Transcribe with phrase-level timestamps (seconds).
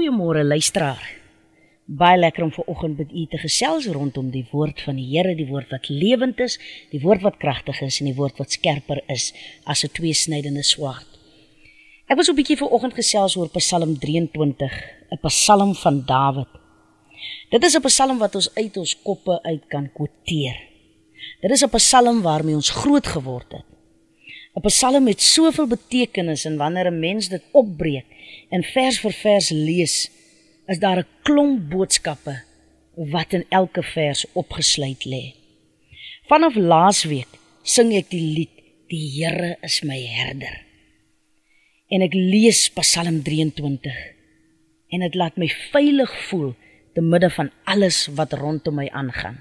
[0.00, 1.02] Goeiemôre luisteraar.
[1.84, 5.34] Baie lekker om ver oggend met u te gesels rondom die woord van die Here,
[5.36, 6.54] die woord wat lewend is,
[6.88, 9.26] die woord wat kragtig is en die woord wat skerper is
[9.68, 11.04] as 'n tweesnydende swaard.
[12.08, 14.72] Ek was 'n bietjie ver oggend gesels oor Psalm 23,
[15.12, 16.52] 'n Psalm van Dawid.
[17.50, 20.56] Dit is 'n Psalm wat ons uit ons koppe uit kan quoteer.
[21.42, 23.68] Dit is 'n Psalm waarmee ons groot geword het.
[24.56, 28.06] 'n Psalm het soveel betekenis en wanneer 'n mens dit opbreek
[28.50, 30.10] en vers vir vers lees,
[30.66, 32.42] is daar 'n klomp boodskappe
[32.94, 35.34] wat in elke vers opgesluit lê.
[36.28, 38.54] Vanaf laasweek sing ek die lied
[38.90, 40.66] Die Here is my herder.
[41.88, 43.94] En ek lees Psalm 23
[44.90, 46.54] en dit laat my veilig voel
[46.94, 49.38] te midde van alles wat rondom my aangaan.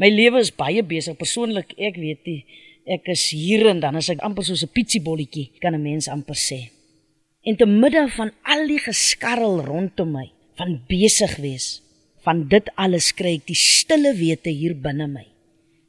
[0.00, 2.44] My lewe is baie besig persoonlik, ek weet nie
[2.86, 6.36] ek is hier en dan as ek amper soos 'n pietsiebolletjie kan 'n mens amper
[6.36, 6.70] sê.
[7.42, 11.80] En te midde van al die geskarrel rondom my, van besig wees,
[12.24, 15.26] van dit alles kry ek die stille wete hier binne my.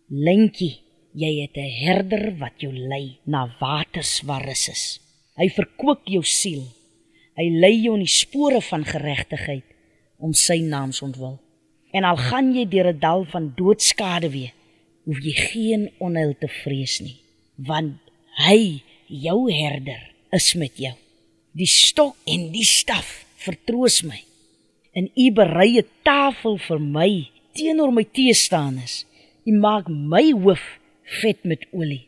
[0.10, 0.80] Lentjie,
[1.14, 5.00] jy het 'n herder wat jou lei na waters waar rus is.
[5.38, 6.64] Hy verkoop jou siel.
[7.36, 9.64] Hy lei jou in die spore van geregtigheid
[10.20, 11.40] om sy naam se ontwil.
[11.92, 14.54] En al gaan jy deur 'n dal van doodskade weer,
[15.06, 17.18] hoef jy geen onheil te vrees nie,
[17.58, 17.98] want
[18.46, 20.02] hy, jou herder,
[20.36, 20.94] is met jou.
[21.58, 24.22] Die stok en die staf vertroos my.
[24.96, 29.06] En u berei 'n tafel vir my teenoor my teestanders.
[29.46, 30.64] U maak my hoof
[31.22, 32.08] vet met olie.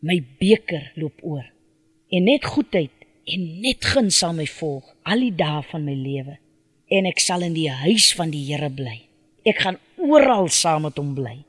[0.00, 1.46] My beker loop oor.
[2.10, 2.90] En net goedheid
[3.24, 6.38] en net guns sal my volg al die dae van my lewe.
[6.90, 9.00] En ek sal in die huis van die Here bly.
[9.44, 11.44] Ek gaan oral saam met hom bly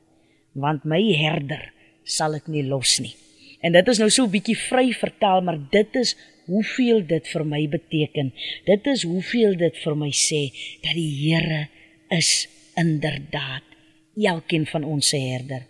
[0.54, 1.72] want my herder
[2.04, 3.16] sal ek nie los nie.
[3.64, 6.16] En dit is nou so 'n bietjie vry vertaal, maar dit is
[6.46, 8.34] hoeveel dit vir my beteken.
[8.66, 10.52] Dit is hoeveel dit vir my sê
[10.84, 11.68] dat die Here
[12.10, 13.64] is inderdaad
[14.16, 15.66] elkeen van ons se herder.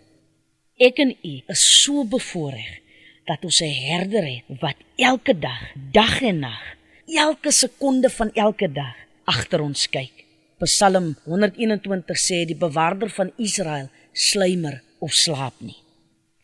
[0.76, 2.80] Ek en u is so bevoorreg
[3.26, 8.72] dat ons 'n herder het wat elke dag, dag en nag, elke sekonde van elke
[8.72, 10.24] dag agter ons kyk.
[10.58, 15.76] Psalm 121 sê die bewaarder van Israel slymer of slaap nie.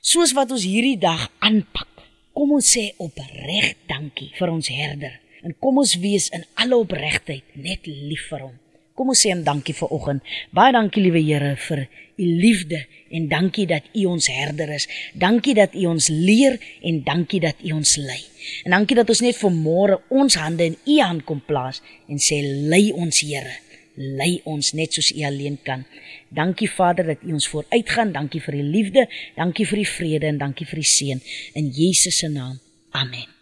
[0.00, 1.88] Soos wat ons hierdie dag aanpak,
[2.34, 7.56] kom ons sê opreg dankie vir ons herder en kom ons wees in alle opregtheid
[7.56, 8.56] net lief vir hom.
[8.96, 10.24] Kom ons sê hom dankie vir oggend.
[10.52, 11.86] Baie dankie liewe Here vir
[12.20, 12.82] u liefde
[13.16, 14.84] en dankie dat u ons herder is.
[15.16, 18.20] Dankie dat u ons leer en dankie dat u ons lei.
[18.66, 22.20] En dankie dat ons net vir môre ons hande in u hand kom plaas en
[22.20, 23.56] sê lei ons Here
[24.00, 25.84] lei ons net soos U alleen kan.
[26.28, 28.14] Dankie Vader dat U ons vooruitgaan.
[28.16, 31.20] Dankie vir U liefde, dankie vir U vrede en dankie vir U seën
[31.54, 32.58] in Jesus se naam.
[32.90, 33.39] Amen.